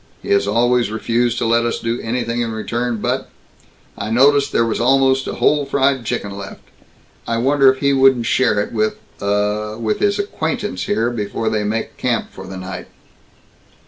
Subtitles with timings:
[0.23, 3.29] He has always refused to let us do anything in return but
[3.95, 6.63] I noticed there was almost a whole fried chicken left.
[7.27, 11.49] I wonder if he wouldn't share it with, uh, with his acquaintance here before before
[11.51, 12.87] they make camp for the night?"